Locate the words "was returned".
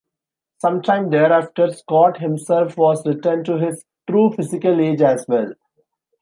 2.75-3.45